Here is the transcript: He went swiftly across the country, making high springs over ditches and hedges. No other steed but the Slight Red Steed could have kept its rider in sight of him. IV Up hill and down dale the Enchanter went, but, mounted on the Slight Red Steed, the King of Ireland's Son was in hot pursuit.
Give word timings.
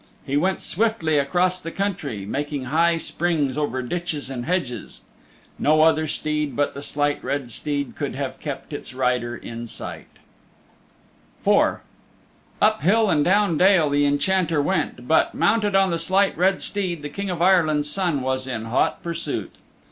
He 0.25 0.35
went 0.35 0.61
swiftly 0.61 1.19
across 1.19 1.61
the 1.61 1.69
country, 1.69 2.25
making 2.25 2.63
high 2.65 2.97
springs 2.97 3.55
over 3.55 3.83
ditches 3.83 4.31
and 4.31 4.45
hedges. 4.45 5.03
No 5.59 5.81
other 5.83 6.07
steed 6.07 6.55
but 6.55 6.73
the 6.73 6.81
Slight 6.81 7.23
Red 7.23 7.51
Steed 7.51 7.95
could 7.95 8.15
have 8.15 8.39
kept 8.39 8.73
its 8.73 8.95
rider 8.95 9.37
in 9.37 9.67
sight 9.67 10.07
of 11.45 11.53
him. 11.53 11.53
IV 11.75 11.79
Up 12.63 12.81
hill 12.81 13.11
and 13.11 13.23
down 13.23 13.59
dale 13.59 13.91
the 13.91 14.03
Enchanter 14.05 14.59
went, 14.59 15.07
but, 15.07 15.35
mounted 15.35 15.75
on 15.75 15.91
the 15.91 15.99
Slight 15.99 16.35
Red 16.35 16.63
Steed, 16.63 17.03
the 17.03 17.07
King 17.09 17.29
of 17.29 17.39
Ireland's 17.39 17.87
Son 17.91 18.21
was 18.21 18.47
in 18.47 18.65
hot 18.65 19.03
pursuit. 19.03 19.53